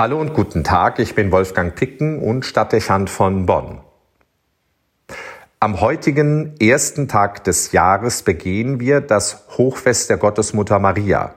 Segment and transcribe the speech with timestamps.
[0.00, 3.80] Hallo und guten Tag, ich bin Wolfgang Picken und Stadtdechant von Bonn.
[5.58, 11.34] Am heutigen ersten Tag des Jahres begehen wir das Hochfest der Gottesmutter Maria.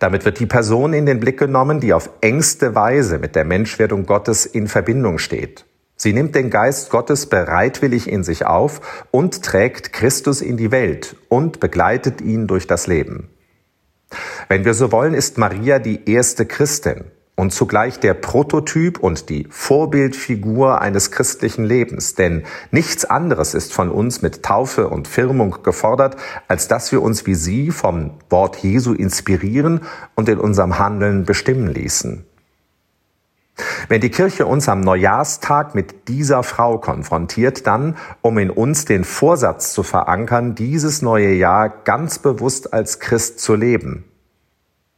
[0.00, 4.06] Damit wird die Person in den Blick genommen, die auf engste Weise mit der Menschwerdung
[4.06, 5.64] Gottes in Verbindung steht.
[5.94, 11.14] Sie nimmt den Geist Gottes bereitwillig in sich auf und trägt Christus in die Welt
[11.28, 13.30] und begleitet ihn durch das Leben.
[14.48, 19.46] Wenn wir so wollen, ist Maria die erste Christin und zugleich der Prototyp und die
[19.48, 22.16] Vorbildfigur eines christlichen Lebens.
[22.16, 22.42] Denn
[22.72, 26.16] nichts anderes ist von uns mit Taufe und Firmung gefordert,
[26.48, 29.82] als dass wir uns wie sie vom Wort Jesu inspirieren
[30.16, 32.26] und in unserem Handeln bestimmen ließen.
[33.88, 39.04] Wenn die Kirche uns am Neujahrstag mit dieser Frau konfrontiert, dann, um in uns den
[39.04, 44.07] Vorsatz zu verankern, dieses neue Jahr ganz bewusst als Christ zu leben,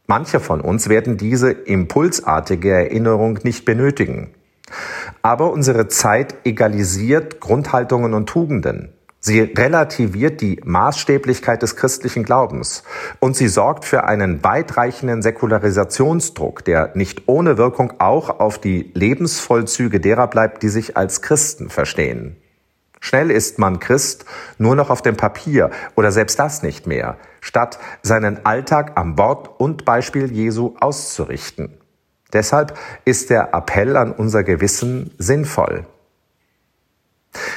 [0.07, 4.33] Manche von uns werden diese impulsartige Erinnerung nicht benötigen.
[5.21, 8.93] Aber unsere Zeit egalisiert Grundhaltungen und Tugenden.
[9.23, 12.83] Sie relativiert die Maßstäblichkeit des christlichen Glaubens
[13.19, 19.99] und sie sorgt für einen weitreichenden Säkularisationsdruck, der nicht ohne Wirkung auch auf die Lebensvollzüge
[19.99, 22.40] derer bleibt, die sich als Christen verstehen.
[23.01, 24.25] Schnell ist man Christ
[24.59, 29.59] nur noch auf dem Papier oder selbst das nicht mehr, statt seinen Alltag am Wort
[29.59, 31.77] und Beispiel Jesu auszurichten.
[32.31, 35.85] Deshalb ist der Appell an unser Gewissen sinnvoll.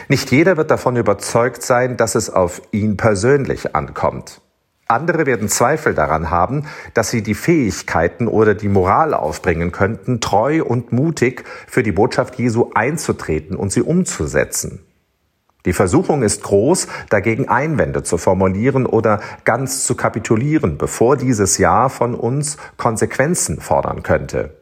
[0.08, 4.40] Nicht jeder wird davon überzeugt sein, dass es auf ihn persönlich ankommt.
[4.86, 10.62] Andere werden Zweifel daran haben, dass sie die Fähigkeiten oder die Moral aufbringen könnten, treu
[10.62, 14.80] und mutig für die Botschaft Jesu einzutreten und sie umzusetzen.
[15.64, 21.88] Die Versuchung ist groß, dagegen Einwände zu formulieren oder ganz zu kapitulieren, bevor dieses Jahr
[21.88, 24.56] von uns Konsequenzen fordern könnte.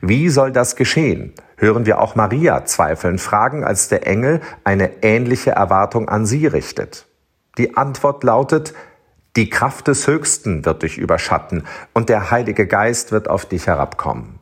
[0.00, 1.34] Wie soll das geschehen?
[1.56, 7.06] Hören wir auch Maria zweifelnd fragen, als der Engel eine ähnliche Erwartung an sie richtet.
[7.58, 8.72] Die Antwort lautet,
[9.36, 14.39] die Kraft des Höchsten wird dich überschatten und der Heilige Geist wird auf dich herabkommen.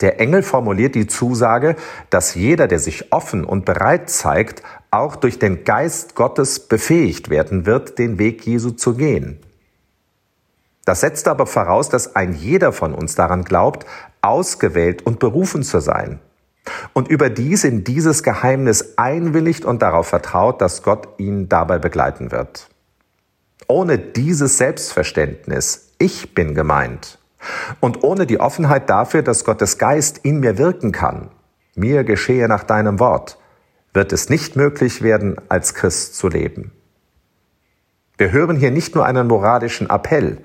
[0.00, 1.76] Der Engel formuliert die Zusage,
[2.08, 7.66] dass jeder, der sich offen und bereit zeigt, auch durch den Geist Gottes befähigt werden
[7.66, 9.38] wird, den Weg Jesu zu gehen.
[10.84, 13.86] Das setzt aber voraus, dass ein jeder von uns daran glaubt,
[14.22, 16.18] ausgewählt und berufen zu sein.
[16.94, 22.68] Und überdies in dieses Geheimnis einwilligt und darauf vertraut, dass Gott ihn dabei begleiten wird.
[23.68, 27.19] Ohne dieses Selbstverständnis, ich bin gemeint,
[27.80, 31.28] und ohne die Offenheit dafür, dass Gottes Geist in mir wirken kann,
[31.74, 33.38] mir geschehe nach deinem Wort,
[33.92, 36.72] wird es nicht möglich werden, als Christ zu leben.
[38.18, 40.38] Wir hören hier nicht nur einen moralischen Appell.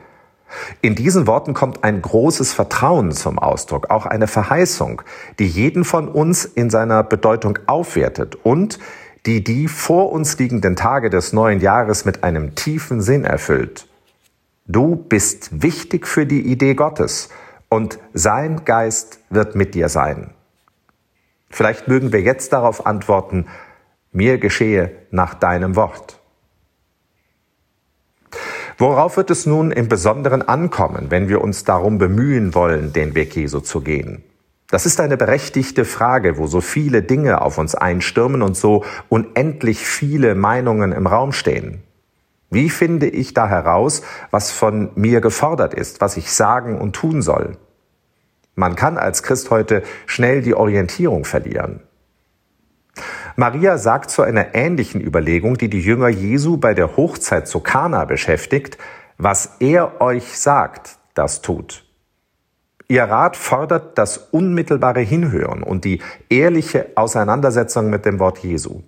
[0.81, 5.01] In diesen Worten kommt ein großes Vertrauen zum Ausdruck, auch eine Verheißung,
[5.39, 8.79] die jeden von uns in seiner Bedeutung aufwertet und
[9.25, 13.87] die die vor uns liegenden Tage des neuen Jahres mit einem tiefen Sinn erfüllt.
[14.67, 17.29] Du bist wichtig für die Idee Gottes
[17.69, 20.31] und sein Geist wird mit dir sein.
[21.51, 23.45] Vielleicht mögen wir jetzt darauf antworten,
[24.11, 26.19] mir geschehe nach deinem Wort.
[28.77, 33.35] Worauf wird es nun im Besonderen ankommen, wenn wir uns darum bemühen wollen, den Weg
[33.35, 34.23] Jesu zu gehen?
[34.69, 39.85] Das ist eine berechtigte Frage, wo so viele Dinge auf uns einstürmen und so unendlich
[39.85, 41.83] viele Meinungen im Raum stehen.
[42.49, 44.01] Wie finde ich da heraus,
[44.31, 47.57] was von mir gefordert ist, was ich sagen und tun soll?
[48.55, 51.81] Man kann als Christ heute schnell die Orientierung verlieren.
[53.35, 58.05] Maria sagt zu einer ähnlichen Überlegung, die die Jünger Jesu bei der Hochzeit zu Kana
[58.05, 58.77] beschäftigt,
[59.17, 61.83] was er euch sagt, das tut.
[62.87, 68.83] Ihr Rat fordert das unmittelbare Hinhören und die ehrliche Auseinandersetzung mit dem Wort Jesu.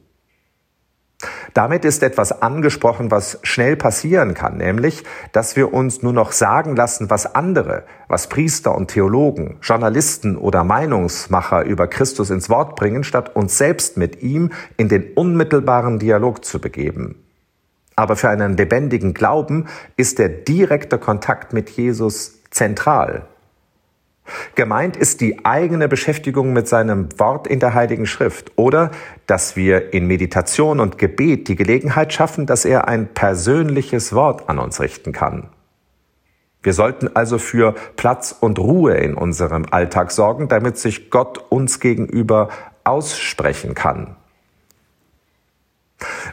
[1.53, 6.75] Damit ist etwas angesprochen, was schnell passieren kann, nämlich, dass wir uns nur noch sagen
[6.75, 13.03] lassen, was andere, was Priester und Theologen, Journalisten oder Meinungsmacher über Christus ins Wort bringen,
[13.03, 17.23] statt uns selbst mit ihm in den unmittelbaren Dialog zu begeben.
[17.95, 19.65] Aber für einen lebendigen Glauben
[19.95, 23.25] ist der direkte Kontakt mit Jesus zentral.
[24.57, 28.89] Gemeint ist die eigene Beschäftigung mit seinem Wort in der Heiligen Schrift oder
[29.27, 34.57] dass wir in Meditation und Gebet die Gelegenheit schaffen, dass er ein persönliches Wort an
[34.57, 35.49] uns richten kann.
[36.63, 41.79] Wir sollten also für Platz und Ruhe in unserem Alltag sorgen, damit sich Gott uns
[41.79, 42.49] gegenüber
[42.83, 44.15] aussprechen kann.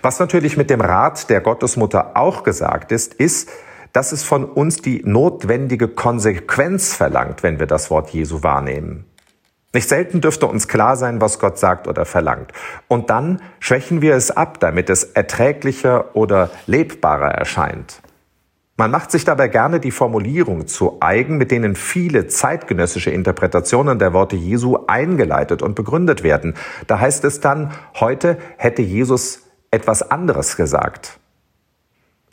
[0.00, 3.50] Was natürlich mit dem Rat der Gottesmutter auch gesagt ist, ist,
[3.94, 9.06] dass es von uns die notwendige Konsequenz verlangt, wenn wir das Wort Jesu wahrnehmen.
[9.72, 12.52] Nicht selten dürfte uns klar sein, was Gott sagt oder verlangt.
[12.88, 18.02] Und dann schwächen wir es ab, damit es erträglicher oder lebbarer erscheint.
[18.76, 24.12] Man macht sich dabei gerne die Formulierung zu eigen, mit denen viele zeitgenössische Interpretationen der
[24.12, 26.54] Worte Jesu eingeleitet und begründet werden.
[26.88, 27.70] Da heißt es dann,
[28.00, 31.20] heute hätte Jesus etwas anderes gesagt.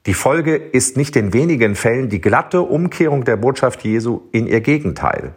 [0.08, 4.62] Die Folge ist nicht in wenigen Fällen die glatte Umkehrung der Botschaft Jesu in ihr
[4.62, 5.34] Gegenteil.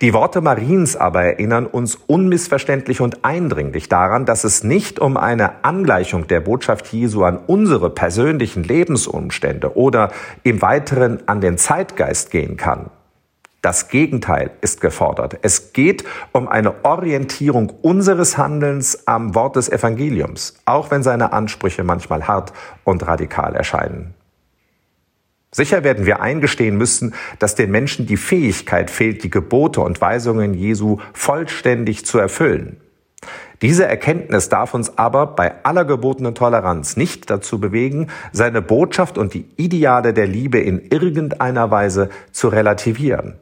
[0.00, 5.64] Die Worte Mariens aber erinnern uns unmissverständlich und eindringlich daran, dass es nicht um eine
[5.64, 10.12] Angleichung der Botschaft Jesu an unsere persönlichen Lebensumstände oder
[10.44, 12.90] im Weiteren an den Zeitgeist gehen kann.
[13.60, 15.38] Das Gegenteil ist gefordert.
[15.42, 21.82] Es geht um eine Orientierung unseres Handelns am Wort des Evangeliums, auch wenn seine Ansprüche
[21.82, 22.52] manchmal hart
[22.84, 24.14] und radikal erscheinen.
[25.50, 30.54] Sicher werden wir eingestehen müssen, dass den Menschen die Fähigkeit fehlt, die Gebote und Weisungen
[30.54, 32.80] Jesu vollständig zu erfüllen.
[33.60, 39.34] Diese Erkenntnis darf uns aber bei aller gebotenen Toleranz nicht dazu bewegen, seine Botschaft und
[39.34, 43.34] die Ideale der Liebe in irgendeiner Weise zu relativieren.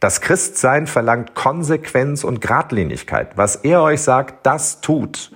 [0.00, 3.36] Das Christsein verlangt Konsequenz und Gradlinigkeit.
[3.36, 5.30] Was er euch sagt, das tut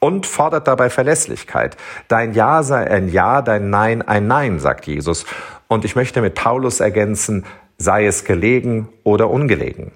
[0.00, 1.76] und fordert dabei Verlässlichkeit.
[2.08, 5.26] Dein Ja sei ein Ja, dein Nein ein Nein, sagt Jesus.
[5.66, 7.44] Und ich möchte mit Paulus ergänzen,
[7.76, 9.92] sei es gelegen oder ungelegen.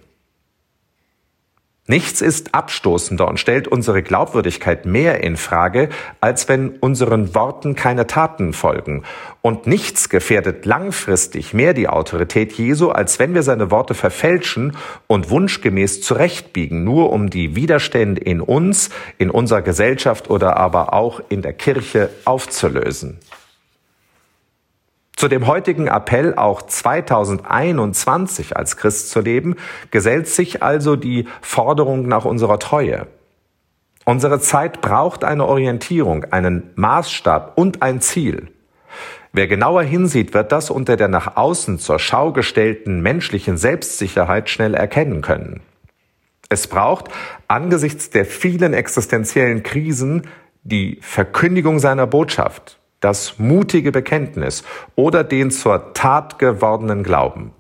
[1.89, 5.89] Nichts ist abstoßender und stellt unsere Glaubwürdigkeit mehr in Frage,
[6.21, 9.03] als wenn unseren Worten keine Taten folgen.
[9.41, 14.77] Und nichts gefährdet langfristig mehr die Autorität Jesu, als wenn wir seine Worte verfälschen
[15.09, 21.21] und wunschgemäß zurechtbiegen, nur um die Widerstände in uns, in unserer Gesellschaft oder aber auch
[21.31, 23.19] in der Kirche aufzulösen.
[25.23, 29.55] Zu dem heutigen Appell, auch 2021 als Christ zu leben,
[29.93, 33.07] gesellt sich also die Forderung nach unserer Treue.
[34.05, 38.49] Unsere Zeit braucht eine Orientierung, einen Maßstab und ein Ziel.
[39.33, 44.75] Wer genauer hinsieht, wird das unter der nach außen zur Schau gestellten menschlichen Selbstsicherheit schnell
[44.75, 45.61] erkennen können.
[46.49, 47.11] Es braucht
[47.47, 50.27] angesichts der vielen existenziellen Krisen
[50.65, 54.65] die Verkündigung seiner Botschaft, das mutige Bekenntnis
[54.97, 57.53] oder den zur Tat gewordenen Glauben.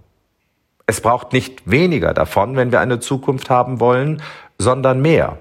[0.86, 4.22] Es braucht nicht weniger davon, wenn wir eine Zukunft haben wollen,
[4.58, 5.38] sondern mehr.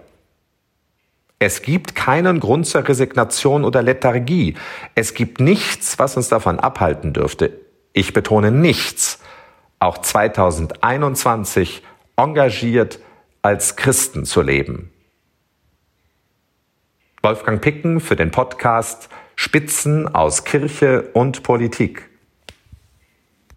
[1.40, 4.56] Es gibt keinen Grund zur Resignation oder Lethargie.
[4.96, 7.52] Es gibt nichts, was uns davon abhalten dürfte.
[7.94, 9.20] Ich betone nichts,
[9.80, 11.84] auch 2021
[12.16, 13.00] engagiert
[13.42, 14.92] als Christen zu leben.
[17.24, 19.10] Wolfgang Picken für den Podcast
[19.44, 22.11] Spitzen aus Kirche und Politik.